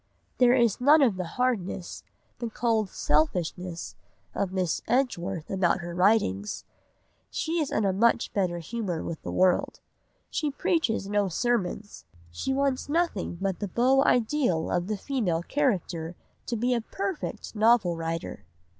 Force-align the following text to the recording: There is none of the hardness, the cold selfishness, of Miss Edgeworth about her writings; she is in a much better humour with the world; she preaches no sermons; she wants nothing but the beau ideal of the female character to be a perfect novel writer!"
There 0.39 0.55
is 0.55 0.81
none 0.81 1.03
of 1.03 1.15
the 1.15 1.23
hardness, 1.37 2.01
the 2.39 2.49
cold 2.49 2.89
selfishness, 2.89 3.93
of 4.33 4.51
Miss 4.51 4.81
Edgeworth 4.87 5.51
about 5.51 5.81
her 5.81 5.93
writings; 5.93 6.65
she 7.29 7.59
is 7.59 7.71
in 7.71 7.85
a 7.85 7.93
much 7.93 8.33
better 8.33 8.57
humour 8.57 9.03
with 9.03 9.21
the 9.21 9.31
world; 9.31 9.79
she 10.31 10.49
preaches 10.49 11.07
no 11.07 11.27
sermons; 11.29 12.05
she 12.31 12.51
wants 12.51 12.89
nothing 12.89 13.37
but 13.39 13.59
the 13.59 13.67
beau 13.67 14.03
ideal 14.03 14.71
of 14.71 14.87
the 14.87 14.97
female 14.97 15.43
character 15.43 16.15
to 16.47 16.55
be 16.57 16.73
a 16.73 16.81
perfect 16.81 17.53
novel 17.55 17.95
writer!" 17.95 18.43